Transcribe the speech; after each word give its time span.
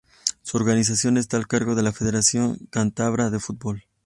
Su 0.41 0.57
organización 0.57 1.15
está 1.17 1.37
a 1.37 1.43
cargo 1.45 1.75
de 1.75 1.83
la 1.83 1.91
Federación 1.91 2.57
Cántabra 2.71 3.29
de 3.29 3.39
Fútbol. 3.39 3.83